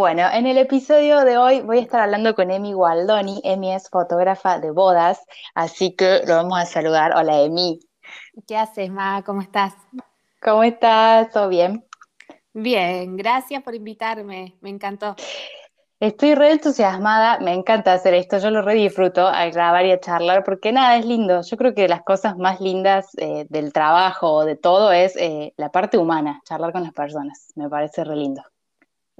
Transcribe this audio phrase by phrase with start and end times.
[0.00, 3.42] Bueno, en el episodio de hoy voy a estar hablando con Emi Gualdoni.
[3.44, 5.22] Emi es fotógrafa de bodas,
[5.54, 7.12] así que lo vamos a saludar.
[7.14, 7.80] Hola, Emi.
[8.48, 9.22] ¿Qué haces, Ma?
[9.22, 9.74] ¿Cómo estás?
[10.40, 11.28] ¿Cómo estás?
[11.28, 11.84] ¿Todo bien?
[12.54, 15.16] Bien, gracias por invitarme, me encantó.
[16.00, 20.00] Estoy re entusiasmada, me encanta hacer esto, yo lo re disfruto a grabar y a
[20.00, 21.42] charlar porque nada, es lindo.
[21.42, 25.52] Yo creo que las cosas más lindas eh, del trabajo o de todo es eh,
[25.58, 28.42] la parte humana, charlar con las personas, me parece re lindo.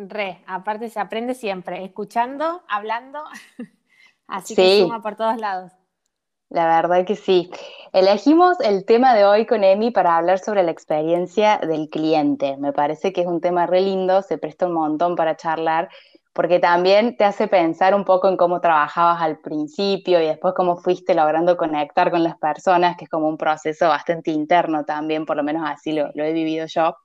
[0.08, 3.22] Re, aparte se aprende siempre, escuchando, hablando,
[4.26, 5.72] así que suma por todos lados.
[6.48, 7.48] La verdad que sí.
[7.92, 12.56] Elegimos el tema de hoy con Emi para hablar sobre la experiencia del cliente.
[12.56, 15.88] Me parece que es un tema re lindo, se presta un montón para charlar,
[16.32, 20.76] porque también te hace pensar un poco en cómo trabajabas al principio y después cómo
[20.76, 25.36] fuiste logrando conectar con las personas, que es como un proceso bastante interno también, por
[25.36, 26.96] lo menos así lo, he vivido yo.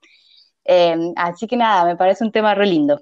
[0.65, 2.99] Em, así que nada, me parece un tema re lindo.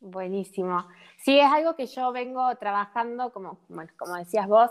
[0.00, 0.86] Buenísimo.
[1.18, 3.60] Sí, es algo que yo vengo trabajando, como,
[3.98, 4.70] como decías vos,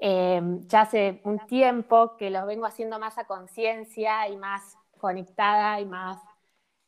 [0.00, 5.80] Em, ya hace un tiempo que los vengo haciendo más a conciencia y más conectada
[5.80, 6.20] y más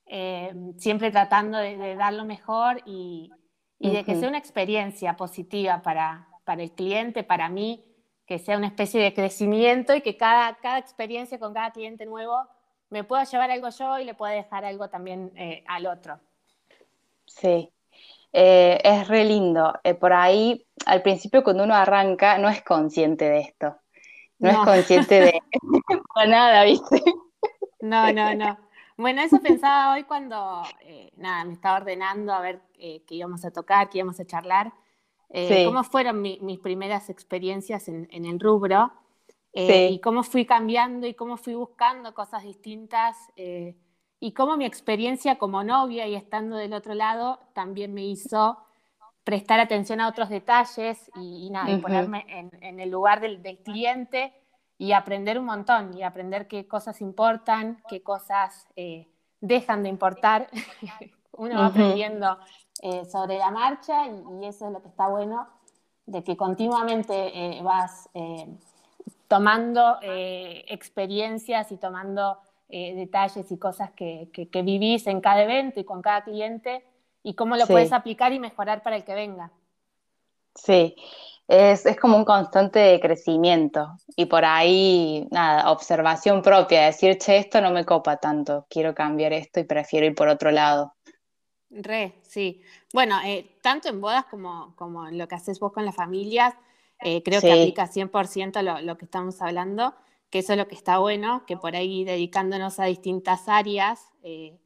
[0.07, 3.31] em, siempre tratando de, dar lo mejor y,
[3.79, 7.85] de que sea una experiencia positiva para, para, el cliente, para mí,
[8.27, 12.49] que sea una especie de crecimiento y que cada, cada experiencia con cada cliente nuevo
[12.91, 16.21] me pueda llevar algo yo y le pueda dejar algo también eh, al otro.
[17.27, 17.71] Sí,
[18.33, 19.75] eh, es re lindo.
[19.83, 23.77] Eh, por ahí, al principio, cuando uno arranca, no es consciente de esto.
[24.39, 25.41] No, es consciente de
[26.29, 27.03] nada, ¿viste?
[27.81, 28.59] No, no, no.
[28.97, 30.63] Bueno, eso pensaba hoy cuando,
[31.17, 34.73] nada, me estaba ordenando a ver qué íbamos a tocar, qué íbamos a charlar.
[35.67, 38.91] Cómo fueron mis primeras experiencias en, el rubro.
[39.59, 43.17] Y cómo fui cambiando y cómo fui buscando cosas distintas
[44.21, 48.59] y cómo mi experiencia como novia y estando del otro lado también me hizo
[49.25, 54.33] prestar atención a otros detalles y, nada, y ponerme en, el lugar del, cliente
[54.79, 59.09] y aprender un montón y aprender qué cosas importan, qué cosas eh,
[59.41, 60.49] dejan de importar.
[61.33, 62.39] Uno va aprendiendo
[62.83, 65.49] eh, sobre la marcha y, eso es lo que está bueno,
[66.07, 68.09] de que continuamente eh, vas
[69.29, 72.39] tomando experiencias y tomando
[72.69, 76.85] eh, detalles y cosas que, que, vivís en cada evento y con cada cliente
[77.23, 79.53] y cómo lo puedes aplicar y mejorar para el que venga.
[80.53, 80.97] Sí,
[81.47, 87.61] es, es, como un constante crecimiento y por ahí, nada, observación propia, decir, che, esto
[87.61, 90.95] no me copa tanto, quiero cambiar esto y prefiero ir por otro lado.
[91.71, 92.63] Re, sí.
[92.93, 96.53] Bueno, eh, tanto en bodas como, como en lo que haces vos con las familias,
[97.01, 99.95] eh, creo que aplica 100% lo, lo que estamos hablando
[100.31, 104.57] que eso es lo que está bueno, que por ahí dedicándonos a distintas áreas, eh,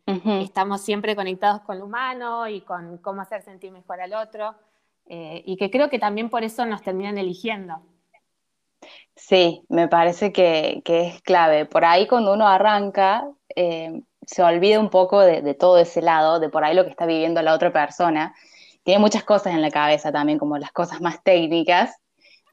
[0.41, 4.54] estamos siempre conectados con lo humano y con cómo hacer sentir mejor al otro,
[5.06, 7.82] eh, y que creo que también por eso nos terminan eligiendo.
[9.14, 11.66] Sí, me parece que, es clave.
[11.66, 16.48] Por ahí cuando uno arranca, eh, se olvida un poco de, todo ese lado, de
[16.48, 18.34] por ahí lo que está viviendo la otra persona.
[18.82, 22.00] Tiene muchas cosas en la cabeza también, como las cosas más técnicas.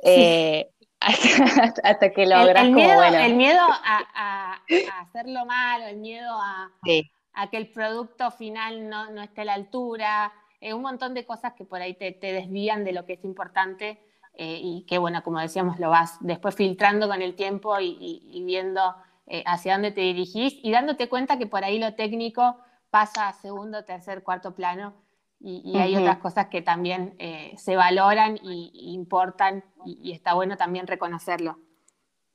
[1.84, 3.18] hasta, que logras el, miedo, como, bueno.
[3.18, 4.60] El miedo a,
[5.02, 10.74] hacerlo mal, el miedo a, que el producto final no, esté a la altura, eh,
[10.74, 14.00] un montón de cosas que por ahí te, desvían de lo que es importante
[14.34, 18.96] eh, y que, bueno, como decíamos, lo vas después filtrando con el tiempo y, viendo
[19.28, 22.58] eh, hacia dónde te dirigís y dándote cuenta que por ahí lo técnico
[22.90, 24.94] pasa a segundo, tercer, cuarto plano
[25.40, 30.88] y, hay otras cosas que también eh, se valoran y, importan y, está bueno también
[30.88, 31.60] reconocerlo.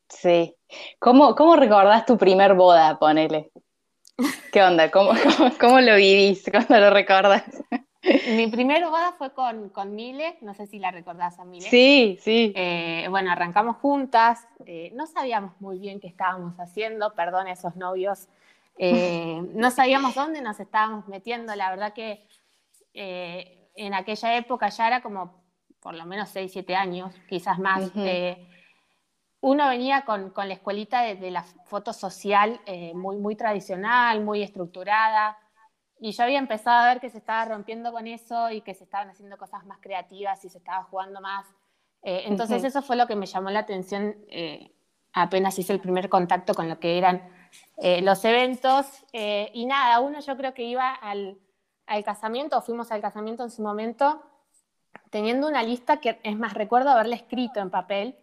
[0.09, 0.55] Sí.
[0.99, 3.51] ¿Cómo, cómo recordás tu primer boda, ponele?
[4.53, 4.91] ¿Qué onda?
[4.91, 5.13] ¿Cómo,
[5.61, 6.45] cómo, lo vivís?
[6.51, 7.45] ¿Cómo lo recordás?
[8.03, 11.69] Mi primer boda fue con, con Mile, no sé si la recordás a Mile.
[11.69, 12.53] Sí, sí.
[12.55, 17.77] Eh, bueno, arrancamos juntas, eh, no sabíamos muy bien qué estábamos haciendo, perdón a esos
[17.77, 18.29] novios,
[18.79, 22.27] no sabíamos dónde nos estábamos metiendo, la verdad que
[22.95, 25.43] eh, en aquella época ya era como
[25.81, 27.91] por lo menos 6, 7 años, quizás más.
[27.97, 28.49] Eh,
[29.41, 35.37] uno venía con, la escuelita de, la foto social eh, muy, muy tradicional, muy estructurada,
[35.99, 38.85] y yo había empezado a ver que se estaba rompiendo con eso y que se
[38.85, 41.47] estaban haciendo cosas más creativas y se estaba jugando más.
[42.03, 44.17] entonces eso fue lo que me llamó la atención
[45.13, 47.23] apenas hice el primer contacto con lo que eran
[48.03, 48.87] los eventos.
[49.13, 51.39] y nada, uno yo creo que iba al,
[51.87, 54.23] al casamiento, o fuimos al casamiento en su momento,
[55.11, 58.17] teniendo una lista que, es más, recuerdo haberle escrito en papel,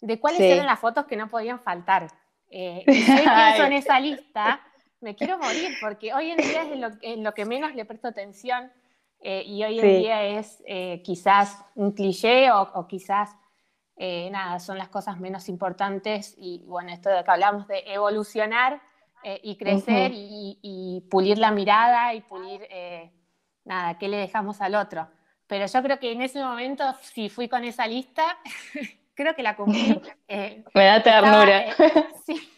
[0.00, 2.08] de cuáles eran las fotos que no podían faltar.
[2.50, 4.60] Eh, y si pienso en esa lista,
[5.00, 8.70] me quiero morir, porque hoy en día es lo, lo que menos le presto atención.
[9.20, 10.62] y hoy en día es
[11.02, 13.34] quizás un cliché o, quizás,
[13.98, 18.80] nada, son las cosas menos importantes y bueno, esto de que hablamos de evolucionar
[19.42, 22.66] y crecer y, pulir la mirada y pulir,
[23.64, 25.08] nada, qué le dejamos al otro.
[25.46, 28.38] Pero yo creo que en ese momento, si fui con esa lista,
[29.14, 30.00] creo que la cumplí.
[30.28, 31.60] Eh, Me da ternura.
[31.60, 32.50] Estaba, eh, sí,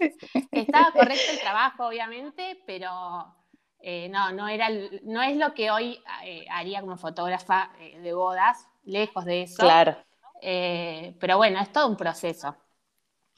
[0.51, 3.35] estaba correcto el trabajo, obviamente, pero
[3.81, 4.69] eh, no, no, era,
[5.03, 6.03] no es lo que hoy
[6.51, 9.63] haría como fotógrafa de bodas, lejos de eso.
[9.63, 9.97] Claro.
[10.41, 12.57] pero bueno, es todo un proceso.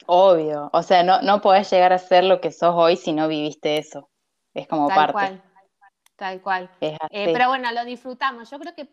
[0.07, 3.27] Obvio, o sea, no, no podés llegar a ser lo que sos hoy si no
[3.27, 4.09] viviste eso.
[4.53, 5.13] Es como tal parte.
[5.13, 5.43] Cual,
[6.15, 6.71] tal cual.
[7.09, 8.49] pero bueno, lo disfrutamos.
[8.49, 8.87] Yo creo que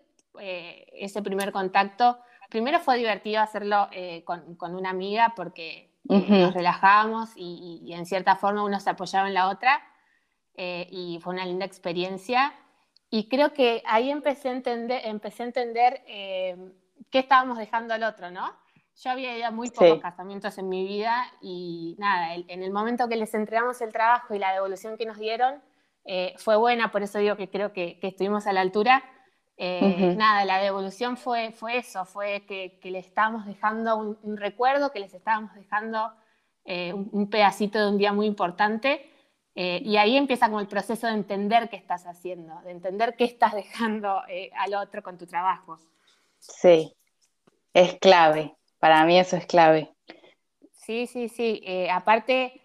[0.92, 2.18] ese primer contacto
[2.48, 8.36] primero fue divertido hacerlo eh, con, una amiga porque eh, nos relajábamos y, en cierta
[8.36, 9.82] forma uno se apoyaba en la otra
[10.54, 12.54] eh, y fue una linda experiencia.
[13.10, 18.30] Y creo que ahí empecé a entender, empecé a entender qué estábamos dejando al otro,
[18.30, 18.54] ¿no?
[19.02, 23.08] Yo había ido a muy pocos casamientos en mi vida y nada, en el momento
[23.08, 25.62] que les entregamos el trabajo y la devolución que nos dieron
[26.36, 29.04] fue buena, por eso digo que creo que, que estuvimos a la altura
[29.60, 34.92] eh, nada, la devolución fue, fue eso, fue que, que le estábamos dejando un, recuerdo,
[34.92, 36.12] que les estábamos dejando
[36.64, 39.12] eh, un, pedacito de un día muy importante.
[39.56, 43.24] Eh, y ahí empieza como el proceso de entender qué estás haciendo, de entender qué
[43.24, 44.22] estás dejando
[44.56, 45.76] al otro con tu trabajo.
[46.38, 46.94] Sí,
[47.74, 48.57] es clave.
[48.78, 49.94] Para mí eso es clave.
[50.72, 51.62] Sí, sí, sí.
[51.90, 52.60] aparte,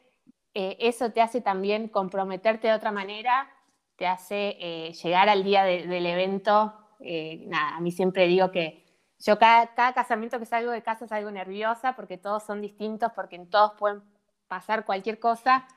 [0.53, 3.49] eso te hace también comprometerte de otra manera,
[3.97, 6.73] te hace llegar al día del evento.
[7.05, 8.83] Eh, nada, a mí siempre digo que
[9.19, 13.49] yo cada, casamiento que salgo de casa salgo nerviosa porque todos son distintos, porque en
[13.49, 14.01] todos pueden
[14.47, 15.67] pasar cualquier cosa,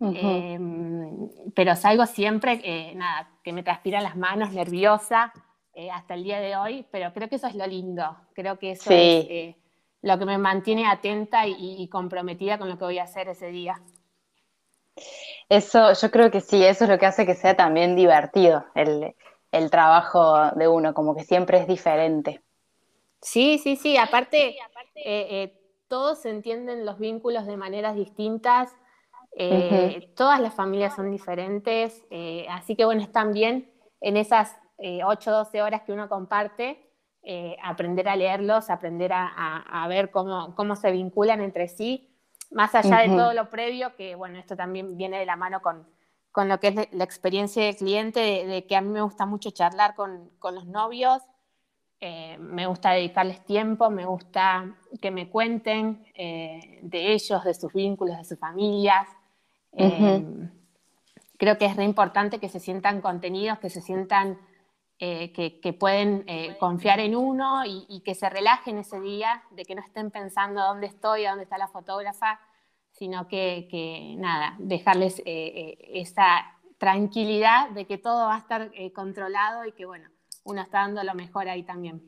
[0.00, 5.32] em, pero salgo siempre, eh, nada, que me transpiran las manos, nerviosa,
[5.74, 8.72] eh, hasta el día de hoy, pero creo que eso es lo lindo, creo que
[8.72, 9.56] eso es
[10.02, 13.80] lo que me mantiene atenta y, comprometida con lo que voy a hacer ese día.
[15.48, 19.14] Eso, yo creo que sí, eso es lo que hace que sea también divertido, el,
[19.52, 22.42] el trabajo de uno, como que siempre es diferente.
[23.20, 24.56] Sí, sí, sí, aparte, eh,
[25.04, 28.74] eh, todos entienden los vínculos de maneras distintas,
[29.36, 32.02] eh, todas las familias son diferentes,
[32.48, 33.70] así que bueno, es también
[34.00, 34.56] en esas
[35.04, 36.89] 8 o 12 horas que uno comparte,
[37.62, 42.08] aprender a leerlos, aprender a, ver cómo, cómo, se vinculan entre sí,
[42.50, 45.86] más allá de todo lo previo, que bueno, esto también viene de la mano con,
[46.32, 49.50] con lo que es la experiencia del cliente, de, que a mí me gusta mucho
[49.50, 51.22] charlar con, los novios,
[52.00, 57.72] eh, me gusta dedicarles tiempo, me gusta que me cuenten eh, de ellos, de sus
[57.72, 59.06] vínculos, de sus familias.
[59.72, 60.24] Eh,
[61.36, 64.38] creo que es re importante que se sientan contenidos, que se sientan
[65.00, 66.26] que, pueden
[66.58, 70.60] confiar en uno y, y, que se relajen ese día, de que no estén pensando
[70.60, 72.38] dónde estoy, dónde está la fotógrafa,
[72.92, 78.92] sino que, nada, dejarles eh, eh, esa tranquilidad de que todo va a estar eh,
[78.92, 80.08] controlado y que, bueno,
[80.44, 82.02] uno está dando lo mejor ahí también.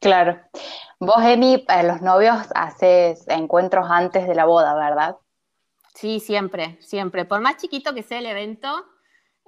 [0.00, 0.40] Claro.
[0.98, 5.16] Vos, Emi, los novios haces encuentros antes de la boda, ¿verdad?
[5.94, 7.24] Sí, siempre, siempre.
[7.24, 8.84] Por más chiquito que sea el evento,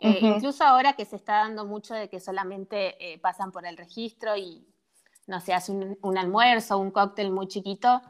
[0.01, 4.67] incluso ahora que se está dando mucho de que solamente pasan por el registro y
[5.27, 8.01] no se hace un, un almuerzo, un cóctel muy chiquito,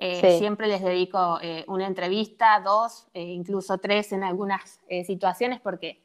[0.00, 6.04] eh, siempre les dedico eh, una entrevista, dos, eh, incluso tres en algunas situaciones, porque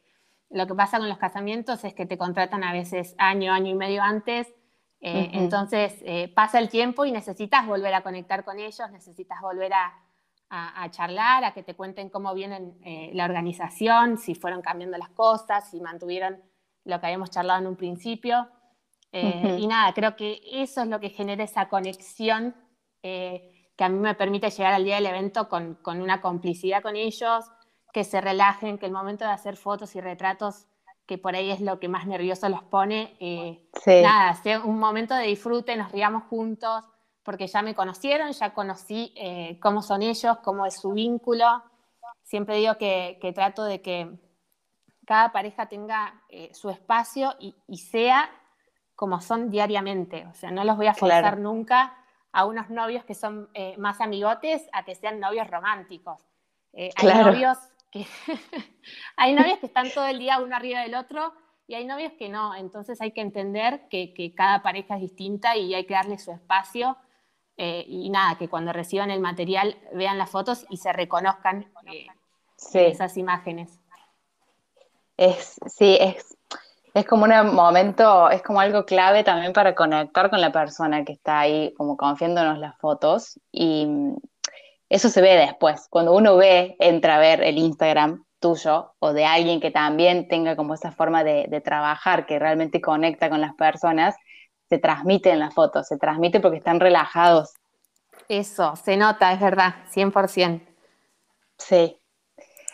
[0.49, 3.75] lo que pasa con los casamientos es que te contratan a veces año, año y
[3.75, 4.53] medio antes.
[5.05, 6.01] Entonces
[6.33, 9.93] pasa el tiempo y necesitas volver a conectar con ellos, necesitas volver a,
[10.55, 12.75] a, charlar, a que te cuenten cómo viene
[13.13, 16.41] la organización, si fueron cambiando las cosas, si mantuvieron
[16.85, 18.47] lo que habíamos charlado en un principio.
[19.11, 22.55] Y nada, creo que eso es lo que genera esa conexión
[23.01, 26.95] que a mí me permite llegar al día del evento con, con, una complicidad con
[26.95, 27.45] ellos,
[27.91, 30.67] que se relajen, que el momento de hacer fotos y retratos,
[31.05, 33.69] que por ahí es lo que más nervioso los pone, eh,
[34.01, 36.83] nada, sea un momento de disfrute, nos riamos juntos,
[37.23, 41.63] porque ya me conocieron, ya conocí eh, cómo son ellos, cómo es su vínculo.
[42.23, 44.09] Siempre digo que, que trato de que
[45.05, 48.29] cada pareja tenga eh, su espacio y, y, sea
[48.95, 51.97] como son diariamente, o sea, no los voy a forzar nunca
[52.33, 56.19] a unos novios que son eh, más amigotes a que sean novios románticos.
[56.73, 57.57] Eh, hay novios
[57.91, 58.05] que
[59.17, 61.33] hay novios que están todo el día uno arriba del otro
[61.67, 62.55] y hay novios que no.
[62.55, 66.97] Entonces hay que entender que, cada pareja es distinta y hay que darle su espacio.
[67.57, 71.71] Eh, y nada, que cuando reciban el material vean las fotos y se reconozcan
[72.73, 73.79] esas imágenes.
[75.17, 76.35] Es, sí, es,
[76.93, 81.13] Es como un momento, es como algo clave también para conectar con la persona que
[81.13, 83.39] está ahí, como confiándonos las fotos.
[83.51, 84.15] Y mm,
[84.89, 85.87] eso se ve después.
[85.89, 90.55] Cuando uno ve, entra a ver el Instagram tuyo o de alguien que también tenga
[90.55, 94.15] como esa forma de, de trabajar, que realmente conecta con las personas,
[94.73, 97.53] se transmite en las fotos, se transmite porque están relajados.
[98.27, 100.61] Eso, se nota, es verdad, 100%.
[101.59, 101.95] Sí.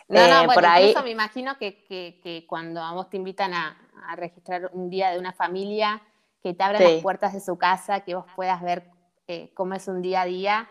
[0.07, 0.95] No, no, eh, por ahí...
[1.03, 3.75] me imagino que, cuando a vos te invitan a,
[4.15, 6.01] registrar un día de una familia,
[6.41, 8.89] que te abran las puertas de su casa, que vos puedas ver
[9.27, 10.69] eh, cómo es un día a día,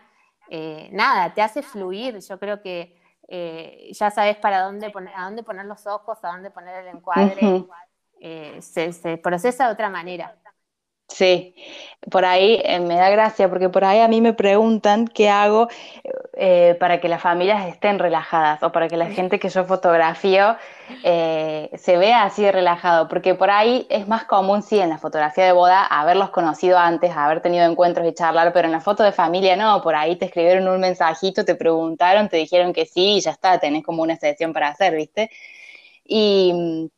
[0.49, 2.19] eh, nada, te hace fluir.
[2.19, 2.97] Yo creo que
[3.93, 7.65] ya sabes para dónde poner, a dónde poner los ojos, a dónde poner el encuadre.
[8.61, 10.35] se procesa de otra manera.
[11.11, 11.55] Sí,
[12.11, 15.67] por ahí eh, me da gracia porque por ahí a mí me preguntan qué hago
[16.33, 20.55] eh, para que las familias estén relajadas o para que la gente que yo fotografío
[21.03, 25.45] eh, se vea así relajado, porque por ahí es más común, sí, en la fotografía
[25.45, 29.11] de boda haberlos conocido antes, haber tenido encuentros y charlar, pero en la foto de
[29.11, 33.21] familia no, por ahí te escribieron un mensajito, te preguntaron, te dijeron que sí y
[33.21, 35.31] ya está, tenés como una sesión para hacer, ¿viste?
[36.05, 36.89] Y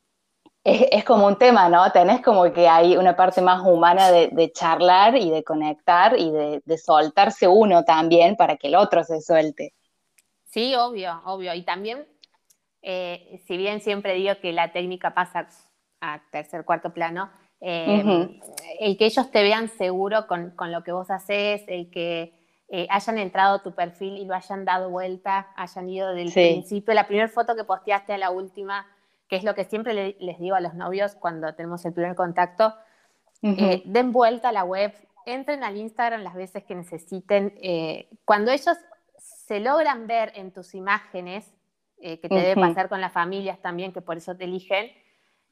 [0.64, 1.90] es, como un tema, ¿no?
[1.90, 6.78] Tenés como que hay una parte más humana de, charlar y de conectar y de,
[6.78, 9.74] soltarse uno también para que el otro se suelte.
[10.46, 11.54] Sí, obvio, obvio.
[11.54, 12.06] Y también,
[12.82, 15.48] eh, si bien siempre digo que la técnica pasa
[16.00, 18.40] a tercer, cuarto plano, eh,
[18.80, 22.34] el que ellos te vean seguro con, lo que vos haces, el que
[22.68, 26.92] eh, hayan entrado a tu perfil y lo hayan dado vuelta, hayan ido del principio,
[26.92, 28.86] la primera foto que posteaste a la última,
[29.32, 32.74] que es lo que siempre les digo a los novios cuando tenemos el primer contacto,
[33.40, 34.92] eh, den vuelta a la web,
[35.24, 37.54] entren al Instagram las veces que necesiten.
[37.62, 38.76] Eh, cuando ellos
[39.16, 41.50] se logran ver en tus imágenes,
[41.96, 44.90] eh, que te debe pasar con las familias también, que por eso te eligen,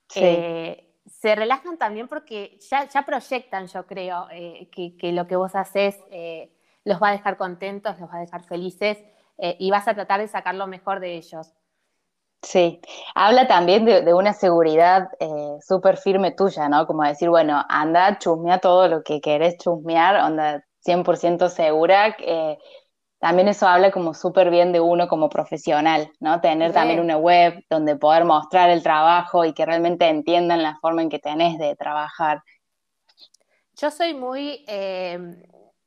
[0.09, 5.99] se relajan también porque ya, ya proyectan, yo creo, que, que, lo que vos haces
[6.85, 8.99] los va a dejar contentos, los va a dejar felices
[9.39, 11.55] y vas a tratar de sacar lo mejor de ellos.
[12.43, 12.81] Sí,
[13.15, 16.87] habla también de, una seguridad eh, súper firme tuya, ¿no?
[16.87, 22.17] Como decir, bueno, anda, chusmea todo lo que querés chusmear, onda 100% segura.
[22.19, 22.57] Eh,
[23.19, 26.41] también eso habla como súper bien de uno como profesional, ¿no?
[26.41, 31.03] Tener también una web donde poder mostrar el trabajo y que realmente entiendan la forma
[31.03, 32.43] en que tenés de trabajar.
[33.77, 35.19] Yo soy muy eh,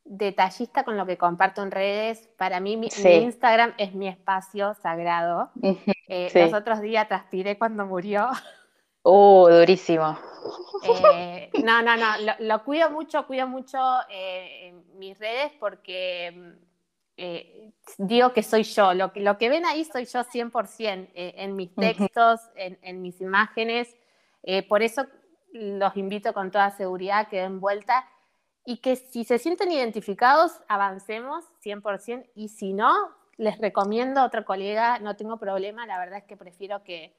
[0.06, 2.30] detallista con lo que comparto en redes.
[2.38, 5.52] Para mí, mi, Instagram es mi espacio sagrado.
[6.08, 8.30] Eh, los otros días transpiré cuando murió.
[9.04, 10.18] Uh, durísimo.
[11.16, 12.08] Eh, no, no, no,
[12.40, 13.80] lo, cuido mucho, cuido mucho
[14.10, 16.58] eh, en mis redes porque
[17.98, 18.94] digo que soy yo.
[18.94, 23.96] Lo, lo, que ven ahí soy yo 100% en mis textos, en, en, mis imágenes.
[24.68, 25.06] por eso
[25.54, 28.06] los invito con toda seguridad que den vuelta
[28.66, 32.94] y que si se sienten identificados, avancemos 100% y si no,
[33.38, 37.16] les recomiendo a otro colega, no tengo problema, la verdad es que prefiero que,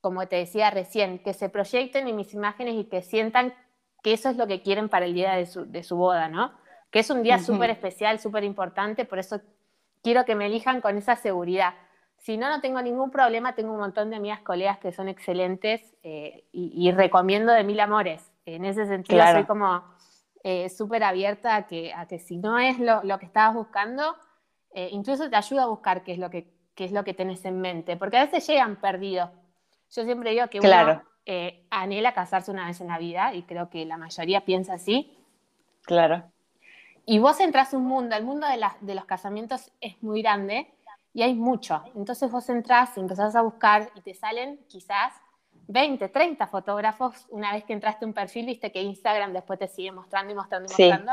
[0.00, 3.54] como te decía recién, que se proyecten en mis imágenes y que sientan
[4.02, 6.52] que eso es lo que quieren para el día de su, de su boda, ¿no?
[6.90, 9.40] Que es un día súper especial, súper importante, por eso
[10.02, 11.74] quiero que me elijan con esa seguridad.
[12.16, 15.80] Si no, no tengo ningún problema, tengo un montón de amigas, colegas que son excelentes
[16.02, 18.30] eh, y, recomiendo de mil amores.
[18.44, 19.84] En ese sentido, soy como
[20.42, 24.16] eh, súper abierta a que, a que si no es lo, que estabas buscando,
[24.72, 27.60] eh, incluso te ayuda a buscar qué es, lo que, es lo que tenés en
[27.60, 29.28] mente, porque a veces llegan perdidos.
[29.90, 33.68] Yo siempre digo que uno eh, anhela casarse una vez en la vida y creo
[33.68, 35.14] que la mayoría piensa así.
[35.82, 36.24] Claro.
[37.04, 40.72] Y vos entras a un mundo, el mundo de, de los casamientos es muy grande
[41.12, 41.82] y hay mucho.
[41.94, 45.12] Entonces vos entras y empezás a buscar y te salen quizás
[45.70, 49.92] 20, 30 fotógrafos, una vez que entraste un perfil, viste que Instagram después te sigue
[49.92, 51.12] mostrando y mostrando y mostrando,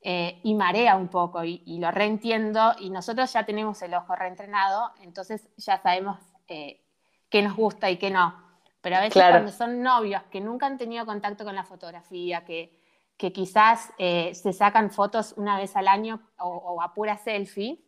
[0.00, 4.92] eh, y marea un poco, y, lo reentiendo, y nosotros ya tenemos el ojo reentrenado,
[5.00, 6.80] entonces ya sabemos eh,
[7.28, 8.40] qué nos gusta y qué no.
[8.80, 12.78] Pero a veces cuando son novios que nunca han tenido contacto con la fotografía, que,
[13.16, 17.82] que quizás eh, se sacan fotos una vez al año o, a pura selfie,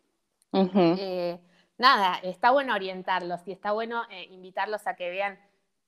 [1.79, 5.39] nada, está bueno orientarlos y está bueno invitarlos a que vean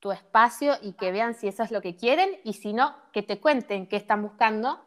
[0.00, 3.22] tu espacio y que vean si eso es lo que quieren y si no, que
[3.22, 4.80] te cuenten qué están buscando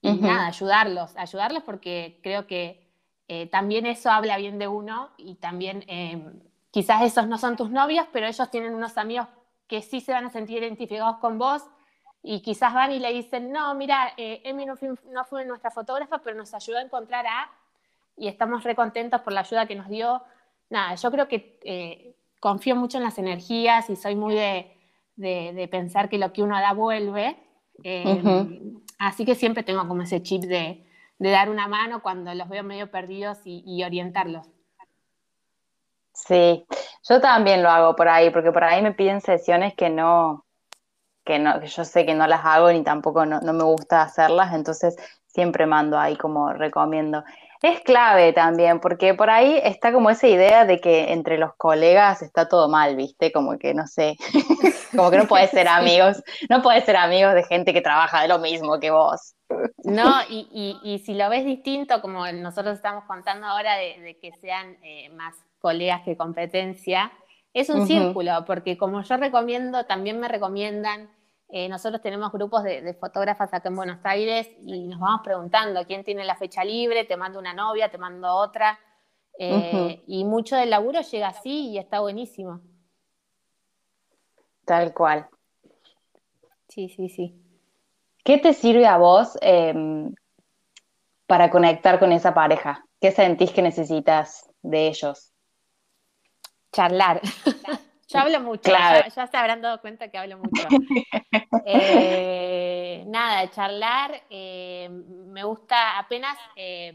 [0.00, 2.86] y nada, ayudarlos, ayudarlos porque creo que
[3.28, 7.70] eh, también eso habla bien de uno y también em, quizás esos no son tus
[7.70, 9.28] novios, pero ellos tienen unos amigos
[9.66, 11.62] que sí se van a sentir identificados con vos
[12.22, 14.76] y quizás van y le dicen, no, mira, eh, Emi no
[15.24, 17.50] fue, nuestra fotógrafa, pero nos ayudó a encontrar a
[18.16, 20.22] y estamos recontentos por la ayuda que nos dio.
[20.70, 24.76] Nada, yo creo que eh, confío mucho en las energías y soy muy de,
[25.16, 27.36] de, pensar que lo que uno da vuelve.
[27.82, 30.84] Em, así que siempre tengo como ese chip de,
[31.18, 34.46] dar una mano cuando los veo medio perdidos y, orientarlos.
[36.12, 36.66] Sí,
[37.08, 40.46] yo también lo hago por ahí, porque por ahí me piden sesiones que no,
[41.24, 44.00] que no, que yo sé que no las hago ni tampoco no, no me gusta
[44.00, 47.22] hacerlas, entonces siempre mando ahí como recomiendo.
[47.66, 52.22] Es clave también, porque por ahí está como esa idea de que entre los colegas
[52.22, 53.32] está todo mal, ¿viste?
[53.32, 54.16] Como que no sé,
[54.96, 58.28] como que no puedes ser amigos, no puedes ser amigos de gente que trabaja de
[58.28, 59.34] lo mismo que vos.
[59.82, 65.08] No, y, si lo ves distinto, como nosotros estamos contando ahora de, que sean eh,
[65.10, 67.10] más colegas que competencia,
[67.52, 71.10] es un círculo, porque como yo recomiendo, también me recomiendan
[71.48, 76.02] eh, nosotros tenemos grupos de, fotógrafas acá en Buenos Aires y nos vamos preguntando quién
[76.02, 78.78] tiene la fecha libre, te mando una novia, te mando otra.
[79.38, 82.60] Eh, y mucho del laburo llega así y está buenísimo.
[84.64, 85.28] Tal cual.
[86.68, 87.40] Sí, sí, sí.
[88.24, 90.12] ¿Qué te sirve a vos em,
[91.26, 92.84] para conectar con esa pareja?
[93.00, 95.32] ¿Qué sentís que necesitas de ellos?
[96.72, 97.20] Charlar.
[98.08, 100.66] Yo hablo mucho, ya, se habrán dado cuenta que hablo mucho.
[101.68, 106.94] Eh, nada, charlar, eh, me gusta apenas, eh,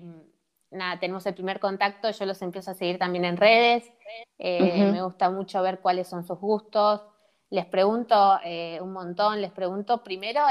[0.69, 3.91] nada, tenemos el primer contacto, yo los empiezo a seguir también en redes,
[4.39, 7.01] me gusta mucho ver cuáles son sus gustos,
[7.49, 8.39] les pregunto
[8.79, 10.41] un montón, les pregunto primero,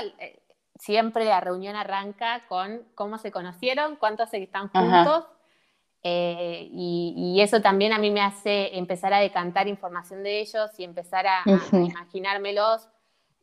[0.79, 5.27] siempre la reunión arranca con cómo se conocieron, cuántos están juntos.
[6.03, 10.85] Eh, y, eso también a mí me hace empezar a decantar información de ellos y
[10.85, 11.43] empezar a,
[11.73, 12.89] imaginármelos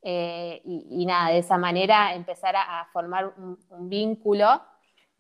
[0.02, 4.62] eh, y, nada, de esa manera empezar a, formar un, vínculo.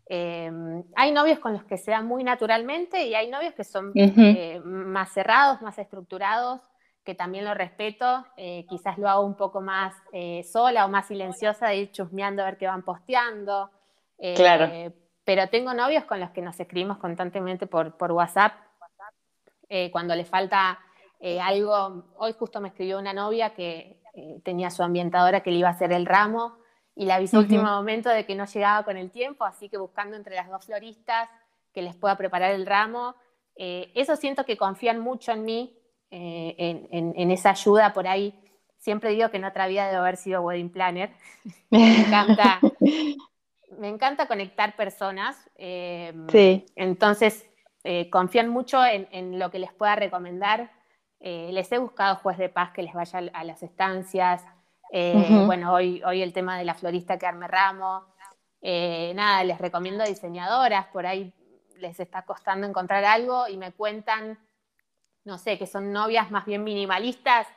[0.10, 0.52] Eh,
[0.95, 3.93] hay novios con los que se da muy naturalmente y hay novios que son
[4.63, 6.62] más cerrados, más estructurados,
[7.04, 8.26] que también lo respeto.
[8.67, 9.93] quizás lo hago un poco más
[10.52, 13.69] sola o más silenciosa de ir chusmeando a ver qué van posteando.
[14.36, 14.71] claro
[15.28, 18.54] pero tengo novios con los que nos escribimos constantemente por, por WhatsApp.
[19.68, 20.80] Eh, cuando le falta
[21.20, 25.58] eh, algo, hoy justo me escribió una novia que eh, tenía su ambientadora que le
[25.58, 26.58] iba a hacer el ramo
[26.96, 30.16] y le avisó último momento de que no llegaba con el tiempo, así que buscando
[30.16, 31.30] entre las dos floristas
[31.74, 33.13] que les pueda preparar el ramo.
[33.58, 35.78] eso siento que confían mucho en mí,
[36.10, 38.34] en, en, esa ayuda por ahí.
[38.78, 41.12] Siempre digo que en otra vida debo haber sido wedding planner.
[41.70, 42.62] me encanta
[43.77, 45.49] me encanta conectar personas.
[45.56, 46.65] Em, sí.
[46.75, 47.49] Entonces,
[47.84, 50.71] eh, confían mucho en, lo que les pueda recomendar.
[51.19, 54.43] Eh, les he buscado juez de paz que les vaya a las estancias.
[54.91, 58.06] Eh, bueno, hoy, hoy el tema de la florista que arme ramo.
[58.62, 61.34] nada, les recomiendo diseñadoras, por ahí
[61.77, 64.39] les está costando encontrar algo y me cuentan,
[65.25, 67.47] no sé, que son novias más bien minimalistas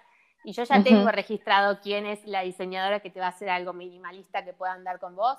[0.44, 3.72] y yo ya tengo registrado quién es la diseñadora que te va a hacer algo
[3.72, 5.38] minimalista que pueda andar con vos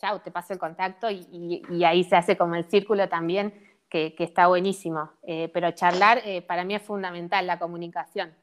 [0.00, 3.52] chau, te paso el contacto y, ahí se hace como el círculo también,
[3.88, 5.10] que, está buenísimo.
[5.22, 8.34] Eh, pero charlar eh, para mí es fundamental, la comunicación.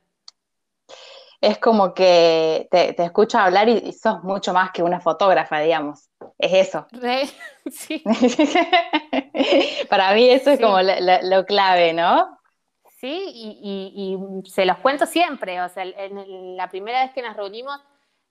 [1.39, 6.10] Es como que te, escucho hablar y, sos mucho más que una fotógrafa, digamos.
[6.38, 6.88] Es eso.
[7.72, 8.04] sí.
[9.89, 12.38] para mí eso es como lo, clave, ¿no?
[13.00, 14.17] Sí, y,
[14.50, 15.62] se los cuento siempre.
[15.62, 17.80] O sea, en la primera vez que nos reunimos,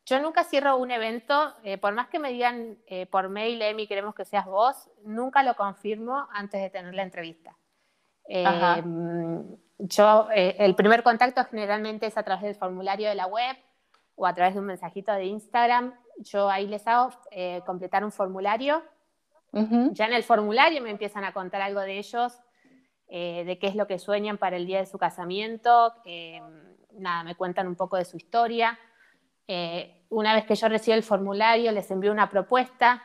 [0.06, 3.88] yo nunca cierro un evento, eh, por más que me digan eh, por mail, Emi,
[3.88, 7.56] queremos que seas vos, nunca lo confirmo antes de tener la entrevista.
[8.28, 9.44] Em,
[9.78, 13.56] yo, eh, el primer contacto generalmente es a través del formulario de la web
[14.14, 15.92] o a través de un mensajito de Instagram.
[16.18, 17.10] Yo ahí les hago
[17.66, 18.82] completar un formulario.
[19.52, 22.38] Ya en el formulario me empiezan a contar algo de ellos,
[23.08, 25.94] de qué es lo que sueñan para el día de su casamiento.
[26.04, 26.44] Em,
[26.92, 28.78] nada, me cuentan un poco de su historia
[29.48, 33.02] eh, una vez que yo recibo el formulario, les envío una propuesta.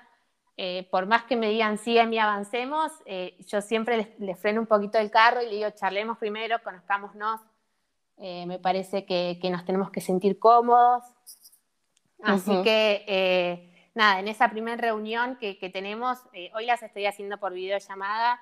[0.58, 4.62] Eh, por más que me digan sí, a mí avancemos, eh, yo siempre les, freno
[4.62, 7.41] un poquito el carro y le digo, charlemos primero, conozcámonos.
[8.17, 11.04] me parece que, nos tenemos que sentir cómodos.
[12.23, 16.19] Así que, nada, en esa primera reunión que, tenemos,
[16.54, 18.39] hoy las estoy haciendo por videollamada,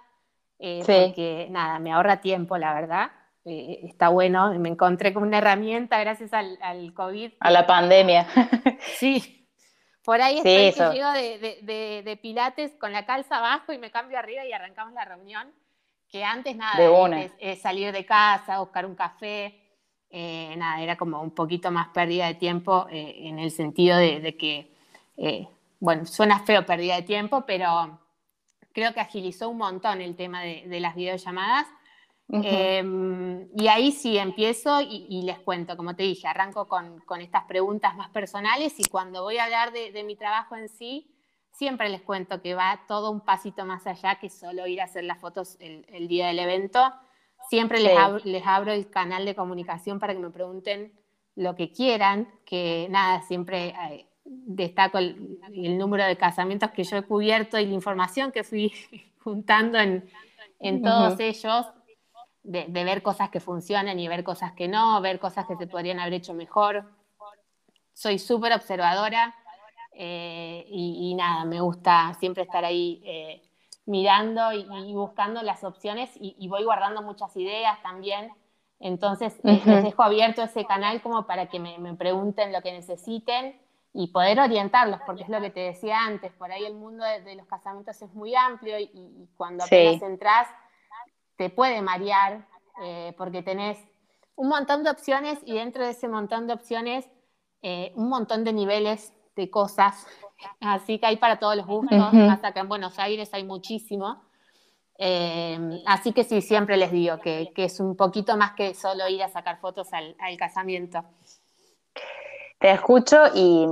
[0.58, 3.12] porque, nada, me ahorra tiempo, la verdad.
[3.46, 7.34] Eh, está bueno, me encontré con una herramienta gracias al, al COVID.
[7.40, 8.28] A la pandemia.
[8.98, 9.40] sí,
[10.04, 14.18] por ahí estoy que llego de, de, pilates con la calza abajo y me cambio
[14.18, 15.54] arriba y arrancamos la reunión,
[16.10, 19.56] que antes nada, es, salir de casa, buscar un café,
[20.10, 24.36] eh, nada, era como un poquito más pérdida de tiempo eh, en el sentido de,
[24.36, 24.74] que,
[25.80, 28.00] bueno, suena feo pérdida de tiempo, pero
[28.74, 31.68] creo que agilizó un montón el tema de, las videollamadas
[32.32, 37.96] Em, y ahí sí empiezo y, les cuento, como te dije, arranco con, estas preguntas
[37.96, 41.12] más personales y cuando voy a hablar de, mi trabajo en sí,
[41.52, 45.06] siempre les cuento que va todo un pasito más allá que solo ir a hacer
[45.06, 46.94] las fotos el, día del evento.
[47.50, 47.98] Siempre les,
[48.46, 50.94] abro, el canal de comunicación para que me pregunten
[51.36, 57.02] lo que quieran, que nada, siempre eh, destaco el, número de casamientos que yo he
[57.02, 58.72] cubierto y la información que fui
[59.24, 61.66] juntando en, todos ellos
[62.44, 66.00] de, ver cosas que funcionan y ver cosas que no, ver cosas que se podrían
[66.00, 66.86] haber hecho mejor.
[67.94, 69.36] Soy súper observadora
[69.94, 73.42] eh, y, nada, me gusta siempre estar ahí eh,
[73.86, 78.32] mirando y, buscando las opciones y, voy guardando muchas ideas también.
[78.80, 83.60] Entonces, les dejo abierto ese canal como para que me, pregunten lo que necesiten
[83.92, 87.36] y poder orientarlos, porque es lo que te decía antes, por ahí el mundo de,
[87.36, 90.48] los casamientos es muy amplio y, cuando apenas entras
[91.40, 92.46] te puede marear
[92.84, 93.78] eh, porque tenés
[94.36, 97.08] un montón de opciones y dentro de ese montón de opciones
[97.62, 100.06] eh, un montón de niveles de cosas.
[100.60, 104.22] Así que hay para todos los gustos, hasta que en Buenos Aires hay muchísimo.
[104.98, 109.24] Eh, así que sí, siempre les digo que, es un poquito más que solo ir
[109.24, 111.06] a sacar fotos al, casamiento.
[112.60, 113.66] Te escucho y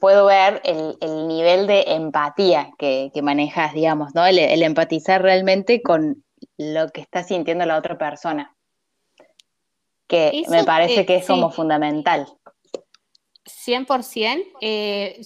[0.00, 4.24] puedo ver el, nivel de empatía que, manejas, digamos, ¿no?
[4.24, 6.22] el, empatizar realmente con
[6.60, 8.54] lo que está sintiendo la otra persona.
[10.06, 12.26] Que me parece que es como fundamental.
[13.46, 14.44] 100%.
[14.60, 15.22] Eh,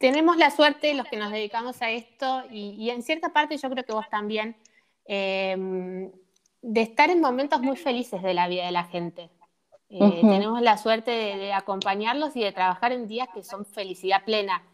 [0.00, 3.84] tenemos la suerte, los que nos dedicamos a esto, y, en cierta parte yo creo
[3.84, 4.56] que vos también,
[5.04, 6.10] em,
[6.62, 9.30] de estar en momentos muy felices de la vida de la gente.
[9.88, 14.64] Eh, tenemos la suerte de, acompañarlos y de trabajar en días que son felicidad plena.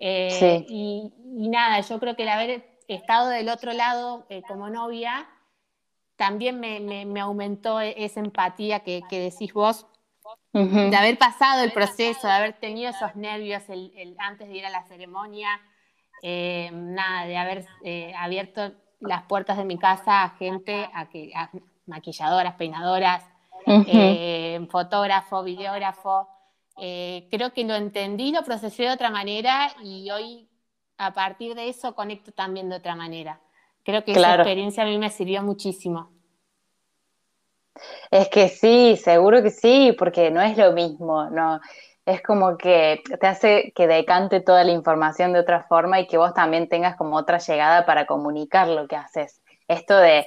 [0.00, 4.68] Eh, y, y, nada, yo creo que el haber estado del otro lado eh, como
[4.68, 5.28] novia,
[6.16, 9.86] también me, aumentó e, esa empatía que, decís vos,
[10.52, 14.70] de haber pasado el proceso, de haber tenido esos nervios el, antes de ir a
[14.70, 15.48] la ceremonia,
[16.22, 21.32] eh, nada, de haber eh, abierto las puertas de mi casa a gente, a, que,
[21.86, 23.24] maquilladoras, peinadoras,
[24.70, 26.28] fotógrafo, videógrafo.
[26.76, 30.48] creo que lo entendí, lo procesé de otra manera y hoy
[30.98, 33.40] a partir de eso conecto también de otra manera.
[33.84, 36.10] Creo que esa experiencia a mí me sirvió muchísimo.
[38.10, 41.60] Es que sí, seguro que sí, porque no es lo mismo, no.
[42.06, 46.18] Es como que te hace que decante toda la información de otra forma y que
[46.18, 49.40] vos también tengas como otra llegada para comunicar lo que haces.
[49.68, 50.26] Esto de,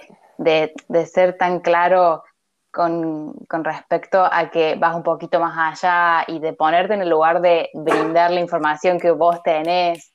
[1.06, 2.24] ser tan claro
[2.72, 7.10] con, con, respecto a que vas un poquito más allá y de ponerte en el
[7.10, 10.14] lugar de brindar la información que vos tenés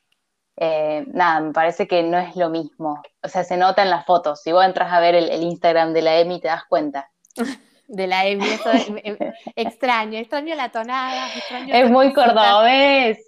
[0.57, 3.03] eh, nada, me parece que no es lo mismo.
[3.23, 4.43] O sea, se nota en las fotos.
[4.43, 7.11] Si vos entras a ver el, Instagram de la Emi, te das cuenta.
[7.88, 8.87] De la Emi, eso es
[9.57, 11.29] extraño, extraño la tonada.
[11.69, 13.19] es muy cordobés.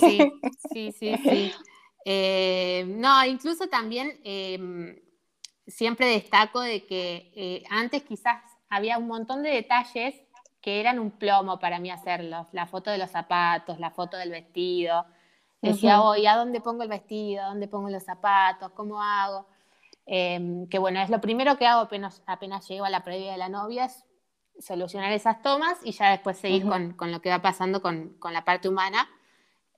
[0.00, 0.32] Sí,
[0.72, 1.52] sí, sí, sí.
[2.06, 4.96] Eh, no, incluso también em,
[5.66, 10.14] siempre destaco de que eh, antes quizás había un montón de detalles
[10.62, 12.46] que eran un plomo para mí hacerlos.
[12.52, 15.04] La foto de los zapatos, la foto del vestido,
[15.66, 17.42] Decía, hoy, ¿a dónde pongo el vestido?
[17.42, 18.72] ¿A dónde pongo los zapatos?
[18.72, 19.46] ¿Cómo hago?
[20.06, 23.38] Em, que bueno, es lo primero que hago apenas, apenas llego a la previa de
[23.38, 24.04] la novia, es
[24.60, 28.32] solucionar esas tomas y ya después seguir con, con, lo que va pasando con, con
[28.32, 29.08] la parte humana.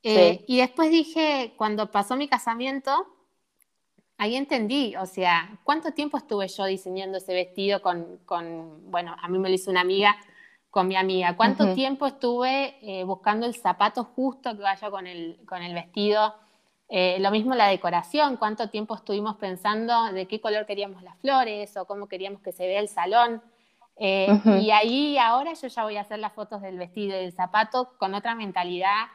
[0.02, 3.06] Eh, y después dije, cuando pasó mi casamiento,
[4.18, 9.28] ahí entendí, o sea, ¿cuánto tiempo estuve yo diseñando ese vestido con, con bueno, a
[9.28, 10.16] mí me lo hizo una amiga
[10.78, 11.34] con mi amiga.
[11.34, 16.36] ¿Cuánto tiempo estuve eh, buscando el zapato justo que vaya con el, con el vestido?
[16.88, 21.76] Eh, lo mismo la decoración, cuánto tiempo estuvimos pensando de qué color queríamos las flores
[21.76, 23.42] o cómo queríamos que se vea el salón.
[23.96, 24.28] Eh,
[24.62, 27.96] y ahí ahora yo ya voy a hacer las fotos del vestido y del zapato
[27.98, 29.08] con otra mentalidad,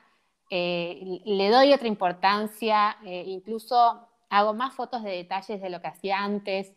[0.50, 6.74] le doy otra importancia, incluso hago más fotos de detalles de lo que hacía antes,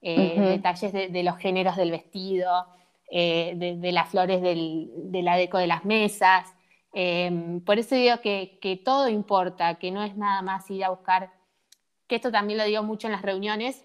[0.00, 2.79] detalles de, los géneros del vestido.
[3.12, 6.54] Eh, de, las flores de la deco de las mesas.
[6.92, 11.32] Em, por eso digo que, todo importa, que no es nada más ir a buscar,
[12.06, 13.84] que esto también lo digo mucho en las reuniones,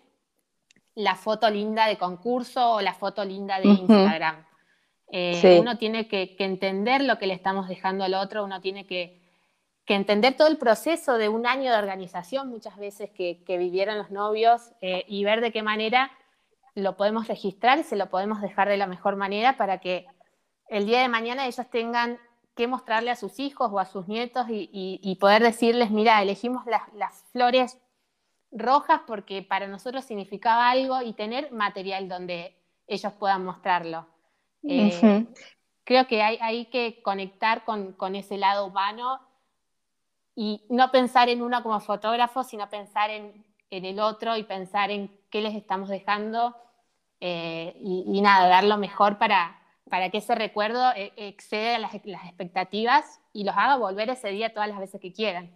[0.94, 4.46] la foto linda de concurso o la foto linda de Instagram.
[5.12, 9.24] Eh, uno tiene que, entender lo que le estamos dejando al otro, uno tiene que,
[9.88, 14.72] entender todo el proceso de un año de organización muchas veces que, vivieron los novios
[14.82, 16.12] eh, y ver de qué manera
[16.76, 20.06] lo podemos registrar y se lo podemos dejar de la mejor manera para que
[20.68, 22.20] el día de mañana ellos tengan
[22.56, 27.24] que mostrarle a sus hijos o a sus nietos y, poder decirles, mira, elegimos las,
[27.32, 27.78] flores
[28.52, 32.56] rojas porque para nosotros significaba algo y tener material donde
[32.88, 34.08] ellos puedan mostrarlo.
[34.64, 35.26] Eh,
[35.84, 39.20] creo que hay, que conectar con, ese lado humano
[40.34, 45.10] y no pensar en uno como fotógrafo, sino pensar en, el otro y pensar en
[45.36, 46.56] qué les estamos dejando
[47.20, 52.24] eh, y, nada, dar lo mejor para, para que ese recuerdo eh, exceda las, las
[52.24, 55.52] expectativas y los haga volver ese día todas las veces que quieran.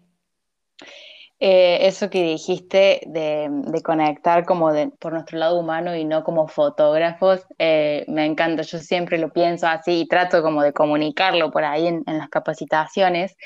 [1.39, 7.45] Eh, eso que dijiste de, conectar como por nuestro lado humano y no como fotógrafos,
[7.57, 8.63] me encanta.
[8.63, 13.37] Yo siempre lo pienso así y trato como de comunicarlo por ahí en, las capacitaciones,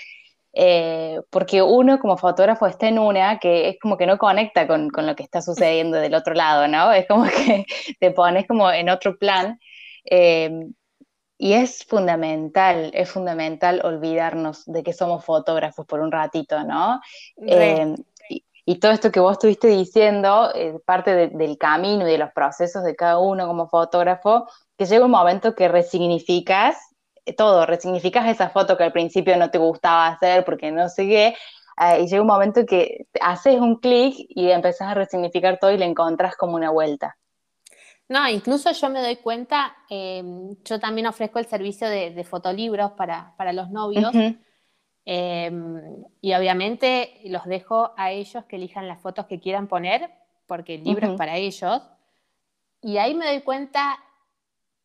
[0.54, 4.90] eh, porque uno como fotógrafo está en una que es como que no conecta con,
[4.90, 6.92] con, lo que está sucediendo del otro lado, ¿no?
[6.92, 7.66] Es como que
[8.00, 9.60] te pones como en otro plan.
[11.44, 17.02] Y es fundamental, es fundamental olvidarnos de que somos fotógrafos por un ratito, ¿no?
[17.36, 17.96] Eh,
[18.66, 22.86] y, todo esto que vos estuviste diciendo, eh, parte del camino y de los procesos
[22.86, 26.93] de cada uno como fotógrafo, que llega un momento que resignificas eh,
[27.38, 31.36] todo, resignificas esa foto que al principio no te gustaba hacer porque no sé qué,
[32.00, 35.86] y llega un momento que haces un clic y empezás a resignificar todo y le
[35.86, 37.18] encontrás como una vuelta.
[38.10, 43.54] No, incluso yo me doy cuenta, em, yo también ofrezco el servicio de, fotolibros para,
[43.54, 44.14] los novios
[45.06, 50.12] em, y obviamente los dejo a ellos que elijan las fotos que quieran poner
[50.46, 51.82] porque el libro es para ellos
[52.82, 53.98] y ahí me doy cuenta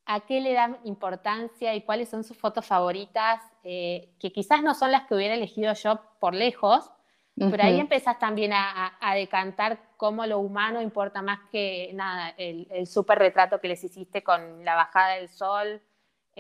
[0.08, 4.74] a qué le dan importancia y cuáles son sus fotos favoritas, eh, que quizás no
[4.74, 6.90] son las que hubiera elegido yo por lejos,
[7.36, 12.88] pero ahí empezás también a, decantar cómo lo humano importa más que nada, el, el
[12.88, 15.80] super retrato que les hiciste con la bajada del sol,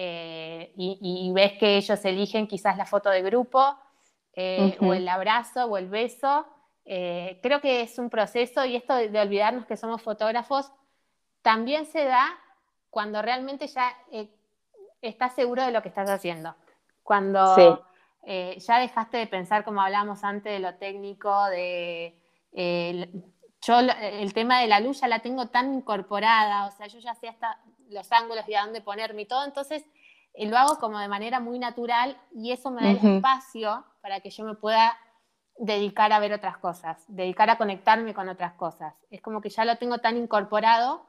[0.00, 3.76] eh, y, ves que ellos eligen quizás la foto de grupo,
[4.32, 6.46] eh, o el abrazo, o el beso.
[6.84, 10.70] Eh, creo que es un proceso, y esto de, olvidarnos que somos fotógrafos,
[11.42, 12.28] también se da
[12.90, 13.96] cuando realmente ya
[15.02, 16.54] estás seguro de lo que estás haciendo.
[17.02, 17.82] Cuando
[18.24, 22.20] eh, ya dejaste de pensar, como hablábamos antes, de lo técnico, de...
[22.52, 23.10] Eh,
[23.60, 27.14] yo el tema de la luz ya la tengo tan incorporada, o sea, yo ya
[27.14, 29.84] sé hasta los ángulos y a dónde ponerme y todo, entonces
[30.34, 34.20] eh, lo hago como de manera muy natural y eso me da el espacio para
[34.20, 34.96] que yo me pueda
[35.56, 38.94] dedicar a ver otras cosas, dedicar a conectarme con otras cosas.
[39.10, 41.07] Es como que ya lo tengo tan incorporado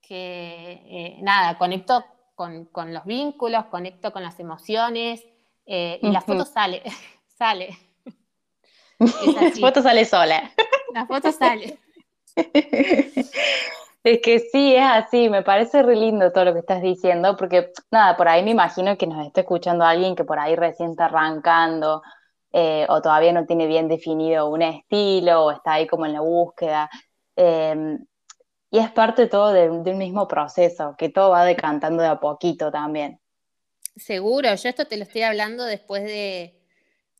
[0.00, 5.24] que, nada, conecto con, con, los vínculos, conecto con las emociones,
[5.66, 6.82] eh, y la foto sale,
[7.38, 7.78] sale.
[8.98, 10.52] La foto sale sola.
[10.92, 11.78] La foto sale.
[14.02, 17.70] Es que sí, es así, me parece re lindo todo lo que estás diciendo, porque
[17.90, 21.04] nada, por ahí me imagino que nos está escuchando alguien que por ahí recién está
[21.04, 22.00] arrancando
[22.52, 26.20] eh, o todavía no tiene bien definido un estilo o está ahí como en la
[26.20, 26.88] búsqueda.
[27.36, 27.98] Em,
[28.70, 32.20] y es parte todo de, de, un mismo proceso, que todo va decantando de a
[32.20, 33.20] poquito también.
[33.96, 36.56] Seguro, yo esto te lo estoy hablando después de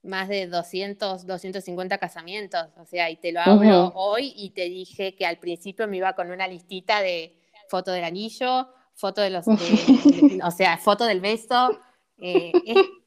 [0.03, 5.15] más de 200, 250 casamientos, o sea, y te lo hablo hoy y te dije
[5.15, 7.37] que al principio me iba con una listita de
[7.69, 9.47] foto del anillo, foto de los,
[10.45, 11.79] o sea, foto del beso,
[12.19, 12.53] eh,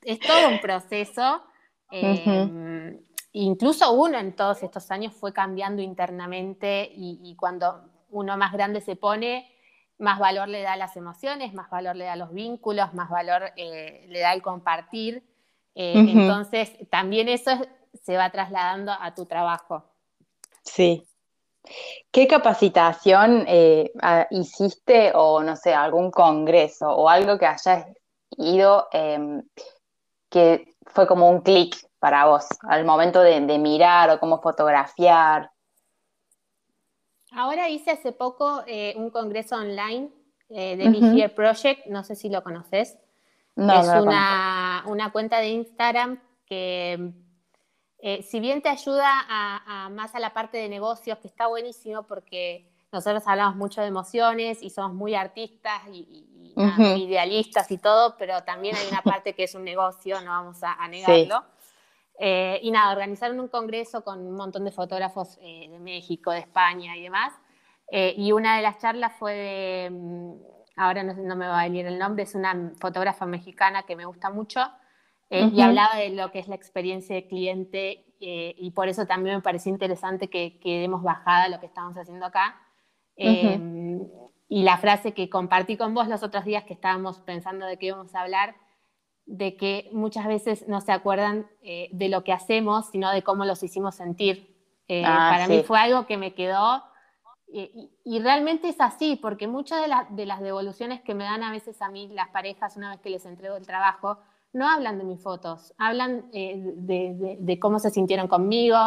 [0.06, 1.42] es, todo un proceso.
[1.90, 3.00] Em,
[3.32, 8.96] incluso uno en todos estos años fue cambiando internamente y cuando uno más grande se
[8.96, 9.50] pone,
[9.98, 13.10] más valor le da a las emociones, más valor le da a los vínculos, más
[13.10, 15.24] valor eh, le da el compartir.
[15.76, 17.52] Eh, entonces, también eso
[18.02, 19.84] se va trasladando a tu trabajo.
[20.64, 21.08] Sí.
[22.12, 23.92] ¿Qué capacitación eh,
[24.30, 27.86] hiciste o, no sé, algún congreso o algo que hayas
[28.38, 29.42] ido em,
[30.30, 35.53] que fue como un clic para vos al momento de mirar o cómo fotografiar?
[37.36, 40.10] Ahora hice hace poco eh, un congreso online
[40.50, 42.98] eh, de uh Project, no sé si lo conoces.
[43.56, 47.14] No, es una, una, cuenta de Instagram que,
[48.00, 52.04] eh, si bien te ayuda a, más a la parte de negocios, que está buenísimo
[52.04, 56.54] porque nosotros hablamos mucho de emociones y somos muy artistas y,
[56.98, 60.88] idealistas y todo, pero también hay una parte que es un negocio, no vamos a,
[60.88, 61.44] negarlo.
[62.20, 66.40] Eh, y nada, organizaron un congreso con un montón de fotógrafos eh, de México, de
[66.40, 67.34] España y demás.
[67.92, 70.34] Eh, y una de las charlas fue de, mm,
[70.78, 74.06] ahora no, no, me va a venir el nombre, es una fotógrafa mexicana que me
[74.06, 74.62] gusta mucho.
[75.30, 79.42] Y hablaba de lo que es la experiencia de cliente y por eso también me
[79.42, 82.62] pareció interesante que, que demos bajada lo que estamos haciendo acá.
[83.16, 87.88] Y la frase que compartí con vos los otros días que estábamos pensando de qué
[87.88, 88.54] íbamos a hablar
[89.26, 93.46] de que muchas veces no se acuerdan eh, de lo que hacemos, sino de cómo
[93.46, 94.56] los hicimos sentir.
[94.88, 96.84] Eh, ah, para mí fue algo que me quedó
[97.56, 101.82] y, realmente es así, porque muchas de, de, las devoluciones que me dan a veces
[101.84, 104.18] a mí las parejas una vez que les entrego el trabajo,
[104.54, 108.78] no hablan de mis fotos, hablan eh, de, cómo se sintieron conmigo,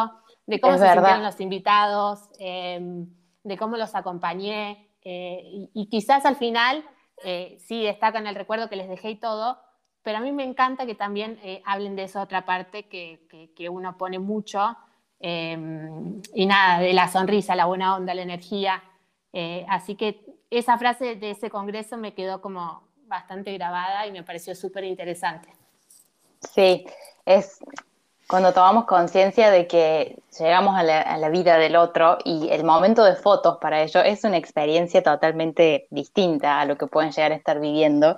[0.47, 3.09] de cómo se sintieron los invitados, em,
[3.43, 4.91] de cómo los acompañé.
[5.03, 6.85] Eh, y, quizás al final
[7.25, 9.59] eh, sí destacan el recuerdo que les dejé y todo,
[10.07, 13.99] pero a mí me encanta que también hablen de esa otra parte que, que uno
[13.99, 14.77] pone mucho.
[15.19, 18.85] Em, y nada, de la sonrisa, la buena onda, la energía.
[19.69, 24.55] así que esa frase de ese congreso me quedó como bastante grabada y me pareció
[24.55, 25.49] súper interesante.
[26.55, 26.87] Sí,
[27.25, 27.59] es
[28.29, 33.17] cuando tomamos conciencia de que llegamos a la, vida del otro y el momento de
[33.17, 37.59] fotos para ello es una experiencia totalmente distinta a lo que pueden llegar a estar
[37.59, 38.17] viviendo.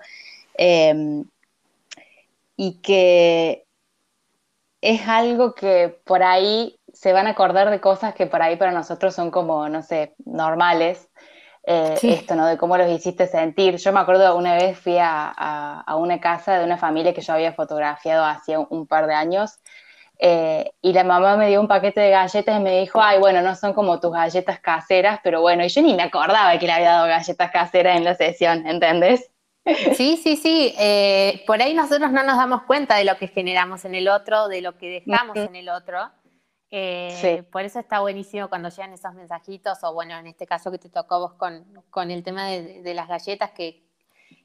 [0.52, 1.24] Em,
[2.60, 3.64] y que
[4.80, 8.72] es algo que por ahí se van a acordar de cosas que por ahí para
[8.72, 11.08] nosotros son como, no sé, normales,
[11.62, 12.46] eh, esto, ¿no?
[12.46, 13.76] De cómo los hiciste sentir.
[13.76, 17.52] Yo me acuerdo una vez fui a, una casa de una familia que yo había
[17.52, 19.60] fotografiado hacía un, par de años
[20.18, 23.40] eh, y la mamá me dio un paquete de galletas y me dijo, ay, bueno,
[23.40, 26.72] no son como tus galletas caseras, pero bueno, y yo ni me acordaba que le
[26.72, 29.30] había dado galletas caseras en la sesión, ¿entendés?
[29.94, 30.74] Sí, sí, sí.
[30.78, 34.48] Eh, por ahí nosotros no nos damos cuenta de lo que generamos en el otro,
[34.48, 36.10] de lo que dejamos en el otro.
[36.70, 40.78] Eh, por eso está buenísimo cuando llegan esos mensajitos, o bueno, en este caso que
[40.78, 43.86] te tocó vos con, el tema de, las galletas, que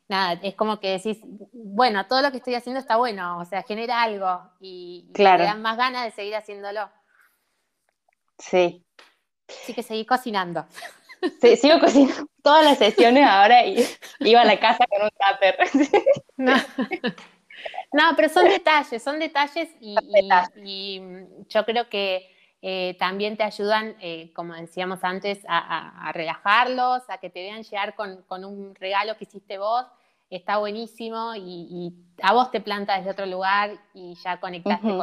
[0.08, 1.20] nada, es como que decís,
[1.52, 5.62] bueno, todo lo que estoy haciendo está bueno, o sea, genera algo y, te dan
[5.62, 6.90] más ganas de seguir haciéndolo.
[8.38, 8.86] Sí.
[9.48, 10.66] Así que seguí cocinando.
[11.42, 13.86] Sí, sigo cocinando todas las sesiones ahora y
[14.20, 15.58] iba a la casa con un tupper.
[16.38, 16.56] No.
[17.94, 22.30] No, pero son detalles, son detalles y, mm, yo creo que
[22.62, 27.94] eh, también te ayudan, eh, como decíamos antes, a, relajarlos, a que te vean llegar
[27.96, 29.86] con, un regalo que hiciste vos.
[30.30, 34.98] Está buenísimo y, a vos te planta desde otro lugar y ya conectaste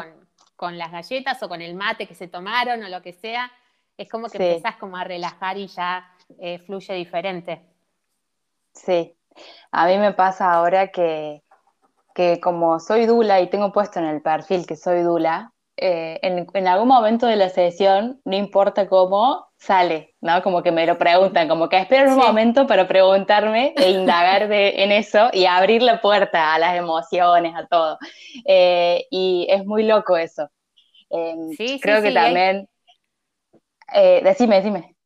[0.56, 3.52] con, las galletas o con el mate que se tomaron o lo que sea.
[4.00, 7.66] Es como que empezás como a relajar y ya eh, fluye diferente.
[8.72, 9.14] Sí,
[9.72, 11.42] a mí me pasa ahora que
[12.14, 16.68] que como soy Dula y tengo puesto en el perfil que soy Dula, eh, en,
[16.68, 20.42] algún momento de la sesión, no importa cómo, sale, ¿no?
[20.42, 24.82] Como que me lo preguntan, como que esperan un momento para preguntarme e indagar de,
[24.82, 27.98] en eso y abrir la puerta a las emociones, a todo.
[28.44, 30.50] Eh, y es muy loco eso.
[31.08, 32.68] Em, sí, creo que también...
[33.92, 34.96] Eh, decime, decime.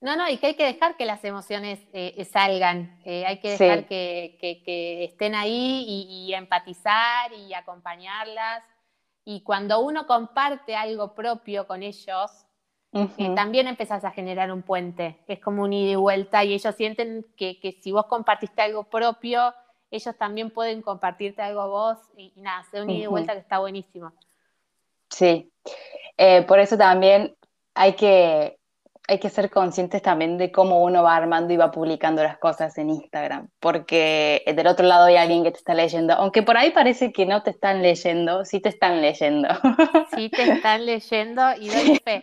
[0.00, 3.50] No, no, y que hay que dejar que las emociones eh, salgan, eh, hay que
[3.56, 8.64] dejar que, estén ahí y, empatizar y acompañarlas.
[9.24, 12.46] Y cuando uno comparte algo propio con ellos,
[13.36, 15.22] también empezás a generar un puente.
[15.28, 19.54] Es como un ida y vuelta y ellos sienten que, si vos compartiste algo propio,
[19.92, 23.60] ellos también pueden compartirte algo vos y, nada, hacer un ida y vuelta que está
[23.60, 24.12] buenísimo.
[25.08, 25.52] Sí,
[26.48, 27.36] por eso también
[27.74, 28.58] hay que
[29.08, 32.78] hay que ser conscientes también de cómo uno va armando y va publicando las cosas
[32.78, 36.70] en Instagram, porque del otro lado hay alguien que te está leyendo, aunque por ahí
[36.70, 39.48] parece que no te están leyendo, sí te están leyendo.
[40.14, 42.22] Sí te están leyendo y doy fe.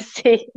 [0.00, 0.50] Sí.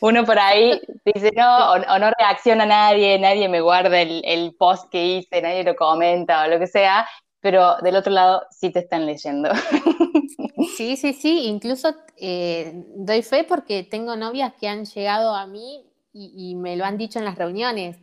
[0.00, 4.54] Uno por ahí dice no, o, no reacciona a nadie, nadie me guarda el, el
[4.54, 7.06] post que hice, nadie lo comenta o lo que sea,
[7.40, 9.50] pero del otro lado sí te están leyendo.
[10.76, 15.84] Sí, sí, sí, incluso eh, doy fe porque tengo novias que han llegado a mí
[16.12, 17.98] y, me lo han dicho en las reuniones.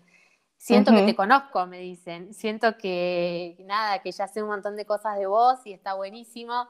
[0.56, 2.34] Siento que te conozco, me dicen.
[2.34, 6.68] Siento que, nada, que ya sé un montón de cosas de vos y está buenísimo.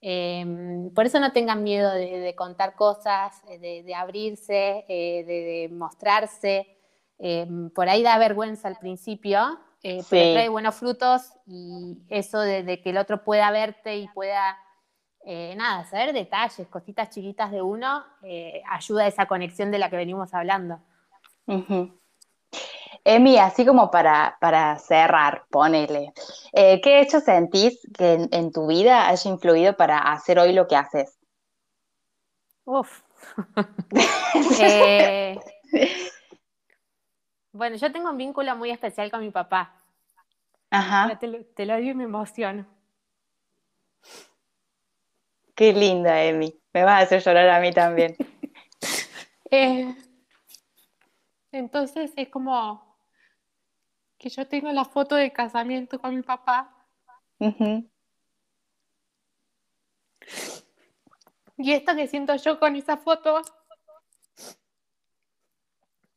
[0.00, 6.78] Em, por eso no tengan miedo de, contar cosas, de, abrirse, eh, de, mostrarse.
[7.18, 12.80] Em, por ahí da vergüenza al principio, eh, pero trae buenos frutos y eso de,
[12.80, 14.56] que el otro pueda verte y pueda
[15.30, 19.90] eh, nada, saber detalles, cositas chiquitas de uno, eh, ayuda a esa conexión de la
[19.90, 20.80] que venimos hablando.
[23.04, 24.38] Emi, así como para,
[24.78, 26.14] cerrar, ponele,
[26.54, 30.76] eh, ¿qué hecho sentís que en, tu vida haya influido para hacer hoy lo que
[30.76, 31.18] haces?
[32.64, 33.02] Uf.
[37.52, 39.74] bueno, yo tengo un vínculo muy especial con mi papá.
[40.70, 41.18] Ajá.
[41.18, 42.77] Te, te lo digo y me emociono.
[45.58, 46.54] Qué linda, Emi.
[46.72, 48.16] Me vas a hacer llorar a mí también.
[49.50, 49.96] Eh,
[51.52, 52.98] entonces es como
[54.18, 56.86] que yo tengo la foto de casamiento con mi papá.
[61.56, 63.40] Y esto que siento yo con esa foto,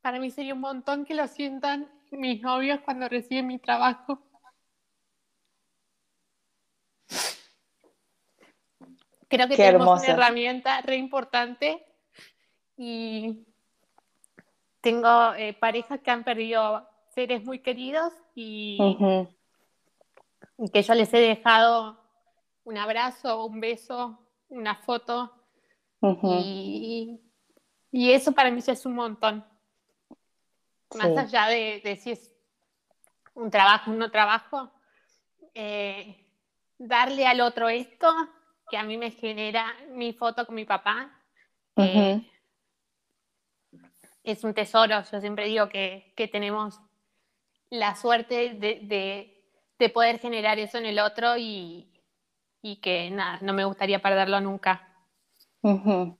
[0.01, 4.19] para mí sería un montón que lo sientan mis novios cuando reciben mi trabajo.
[9.31, 11.85] Creo que tenemos una herramienta re importante
[12.75, 13.47] y
[14.81, 18.77] tengo eh, parejas que han perdido seres muy queridos y,
[20.73, 21.97] que yo les he dejado
[22.65, 24.19] un abrazo, un beso,
[24.49, 25.33] una foto.
[26.01, 27.21] Y,
[27.93, 29.45] eso para mí es un montón.
[30.97, 32.33] Más allá de, si es
[33.33, 34.73] un trabajo o no trabajo,
[35.53, 36.27] eh,
[36.77, 38.13] darle al otro esto
[38.71, 41.11] que a mí me genera mi foto con mi papá.
[41.75, 42.25] Eh,
[44.23, 45.03] es un tesoro.
[45.11, 46.79] Yo siempre digo que, tenemos
[47.69, 49.37] la suerte de,
[49.93, 51.91] poder generar eso en el otro y,
[52.81, 54.87] que nada, no me gustaría perderlo nunca.
[55.61, 56.15] me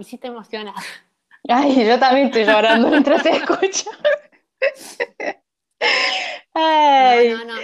[0.00, 0.80] hiciste emocionada.
[1.46, 3.90] Ay, yo también estoy llorando mientras te escucho.
[6.54, 7.28] Ay.
[7.28, 7.60] No, no, no.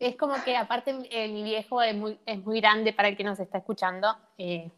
[0.00, 3.22] Es como que aparte eh, mi viejo es muy, es muy grande para el que
[3.22, 4.16] nos está escuchando.
[4.38, 4.70] Eh,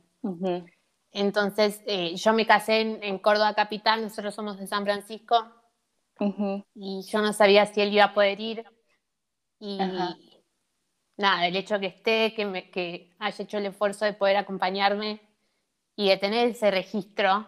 [1.12, 5.46] entonces eh, yo me casé en, Córdoba Capital, nosotros somos de San Francisco
[6.74, 8.64] y yo no sabía si él iba a poder ir.
[9.60, 9.78] Y
[11.16, 15.20] nada, el hecho que esté, que, me, que haya hecho el esfuerzo de poder acompañarme
[15.94, 17.46] y de tener ese registro,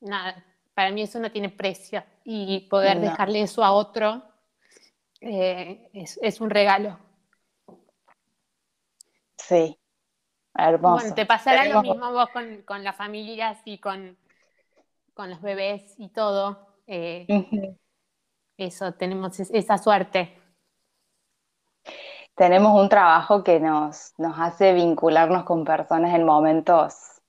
[0.00, 0.44] nada,
[0.74, 2.02] para mí eso no tiene precio.
[2.24, 4.29] Y poder dejarle eso a otro
[5.20, 6.98] eh, es, un regalo.
[9.36, 9.78] Sí,
[10.54, 11.00] hermoso.
[11.00, 12.28] Bueno, te pasará lo mismo vos
[12.64, 14.16] con, las familias y con,
[15.16, 16.76] los bebés y todo.
[16.86, 17.26] Eh,
[18.56, 20.36] eso, tenemos esa suerte.
[22.34, 27.20] Tenemos un trabajo que nos, nos hace vincularnos con personas en momentos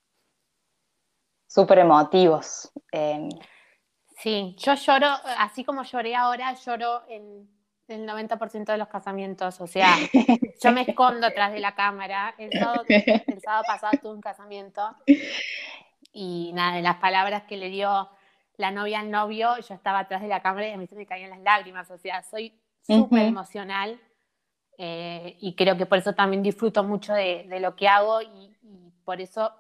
[1.48, 2.72] súper emotivos.
[2.94, 3.28] Eh,
[4.18, 7.61] sí, yo lloro, así como lloré ahora, lloro en
[7.92, 9.62] el 90% de los casamientos.
[9.62, 9.96] O sea,
[10.62, 12.34] yo me escondo atrás de la cámara.
[12.38, 14.82] El sábado, pasado tuve un casamiento
[16.14, 18.10] y nada, de las palabras que le dio
[18.58, 21.06] la novia al novio, yo estaba atrás de la cámara y a mí se me
[21.06, 21.90] caían las lágrimas.
[21.90, 24.00] O sea, soy súper emocional
[24.78, 28.58] eh, y creo que por eso también disfruto mucho de, lo que hago y,
[29.04, 29.52] por eso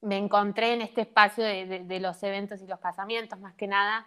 [0.00, 4.06] me encontré en este espacio de, los eventos y los casamientos, más que nada.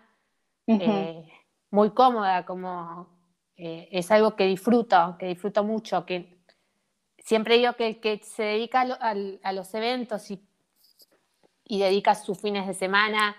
[0.67, 1.23] Eh,
[1.71, 3.14] muy cómoda, como,
[3.57, 6.39] eh, es algo que disfruto, que disfruto mucho, que
[7.19, 10.41] siempre digo que el que se dedica a, los eventos y,
[11.67, 13.35] dedica sus fines de semana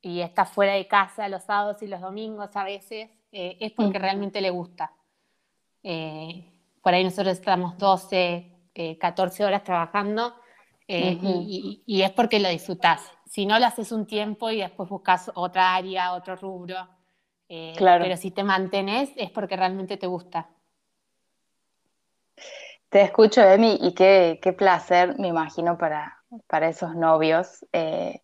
[0.00, 3.98] y está fuera de casa los sábados y los domingos a veces, eh, es porque
[3.98, 4.92] realmente le gusta.
[5.82, 6.50] Eh,
[6.82, 8.54] por ahí nosotros estamos 12,
[8.98, 10.34] 14 horas trabajando
[10.86, 13.02] y, y, es porque lo disfrutas.
[13.26, 16.88] Si no lo haces un tiempo y después buscas otra área, otro rubro,
[17.48, 18.04] eh, claro.
[18.04, 20.48] Pero si te mantenés es porque realmente te gusta.
[22.90, 28.22] Te escucho, Emi, y qué, placer, me imagino, para, para esos novios eh,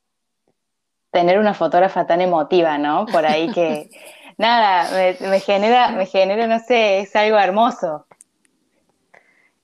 [1.10, 3.04] tener una fotógrafa tan emotiva, ¿no?
[3.06, 3.90] Por ahí que,
[4.38, 8.06] nada, me, genera, me genera, no sé, es algo hermoso.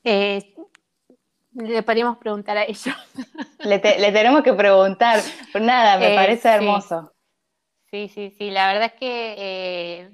[0.05, 0.55] Eh,
[1.55, 2.95] le podríamos preguntar a ellos.
[3.61, 5.21] Le, tenemos que preguntar,
[5.59, 7.13] nada, me parece hermoso.
[7.91, 10.11] Sí, sí, sí, la verdad es que, eh,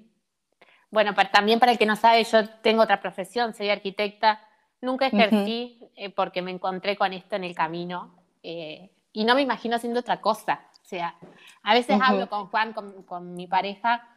[0.91, 4.41] bueno, también para el que no sabe, yo tengo otra profesión, soy arquitecta,
[4.81, 9.43] nunca ejercí eh, porque me encontré con esto en el camino eh, y no me
[9.43, 10.63] imagino haciendo otra cosa.
[10.83, 11.17] O sea,
[11.63, 14.09] a veces hablo con Juan, con, mi pareja,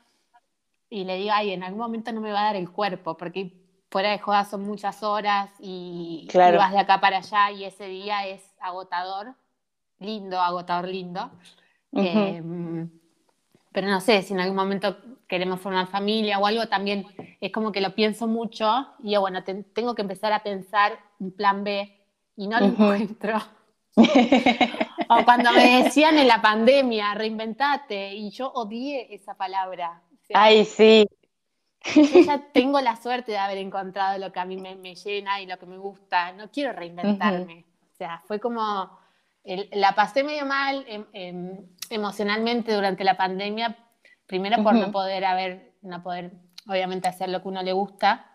[0.89, 3.51] y le digo, ay, en algún momento no me va a dar el cuerpo, porque
[3.89, 8.25] fuera de joda son muchas horas y, vas de acá para allá y ese día
[8.27, 9.35] es agotador,
[9.99, 11.31] lindo, agotador, lindo.
[13.71, 14.97] Pero no sé, si en algún momento
[15.27, 17.05] queremos formar familia o algo, también
[17.39, 21.31] es como que lo pienso mucho y yo, bueno, tengo que empezar a pensar un
[21.31, 21.95] plan B
[22.35, 23.37] y no lo encuentro.
[23.95, 30.01] o cuando me decían en la pandemia, reinventate, y yo odié esa palabra.
[30.33, 31.07] Ay, sí.
[31.95, 35.45] Yo ya tengo la suerte de haber encontrado lo que a mí me, llena y
[35.45, 36.31] lo que me gusta.
[36.33, 37.65] No quiero reinventarme.
[37.93, 38.89] O sea, fue como
[39.43, 43.77] la pasé medio mal em, em, emocionalmente durante la pandemia,
[44.25, 46.31] primero por no poder haber, no poder
[46.67, 48.29] obviamente hacer lo que uno le gusta,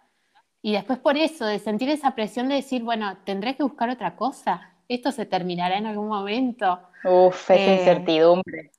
[0.66, 4.16] y después por eso, de sentir esa presión de decir, bueno, tendré que buscar otra
[4.16, 6.80] cosa, esto se terminará en algún momento.
[7.04, 8.70] Uf, esa eh, incertidumbre.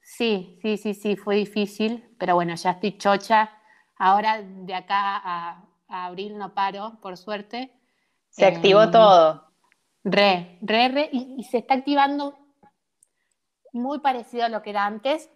[0.00, 3.50] Sí, sí, sí, sí, fue difícil, pero bueno, ya estoy chocha.
[3.98, 7.70] Ahora de acá a, a abril no paro, por suerte.
[8.30, 9.44] Se activó em, todo.
[10.08, 12.38] Re, re, re, y, se está activando
[13.72, 15.28] muy parecido a lo que era antes.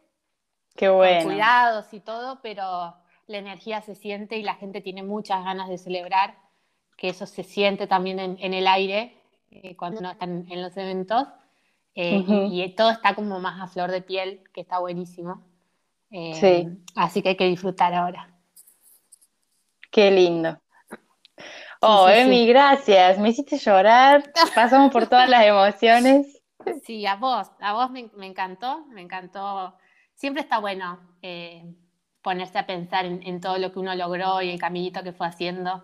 [0.77, 1.25] Qué bueno.
[1.25, 2.95] Con cuidados y todo, pero
[3.27, 6.39] la energía se siente y la gente tiene muchas ganas de celebrar,
[6.97, 11.27] que eso se siente también en, el aire eh, cuando no están en los eventos.
[11.97, 15.45] Eh, y, todo está como más a flor de piel, que está buenísimo.
[16.13, 16.69] Eh, sí.
[16.95, 18.33] Así que hay que disfrutar ahora.
[19.91, 20.61] Qué lindo.
[21.81, 23.19] Oh, Emi, gracias.
[23.19, 24.33] Me hiciste llorar.
[24.55, 26.43] Pasamos por todas las emociones.
[26.85, 29.75] Sí, a vos, a vos me, encantó, me encantó.
[30.15, 31.65] Siempre está bueno eh,
[32.23, 35.83] ponerse a pensar en, todo lo que uno logró y el caminito que fue haciendo.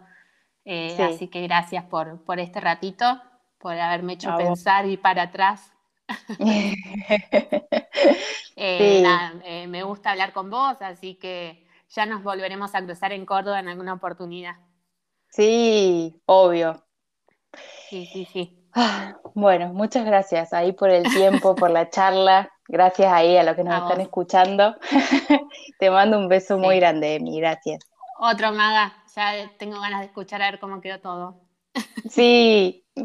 [0.99, 3.23] Así que gracias por, por este ratito,
[3.59, 5.73] por haberme hecho pensar y para atrás
[8.59, 9.05] Eh,
[9.45, 13.61] eh, me gusta hablar con vos, así que ya nos volveremos a cruzar en Córdoba
[13.61, 14.57] en alguna oportunidad.
[15.31, 16.83] Sí, obvio.
[17.89, 18.59] Sí, sí, sí.
[18.75, 22.51] Ah, bueno, muchas gracias ahí por el tiempo, por la charla.
[22.69, 24.77] Gracias ahí a los que nos están escuchando.
[25.79, 27.39] Te mando un beso muy grande, Emi.
[27.41, 27.81] Gracias.
[28.19, 28.93] Otro, Maga.
[29.15, 31.41] Ya tengo ganas de escuchar a ver cómo quedó todo.
[32.09, 32.85] Sí.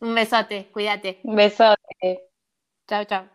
[0.00, 1.20] Un besote, cuídate.
[1.24, 2.28] Un besote.
[2.86, 3.33] Chao, chao.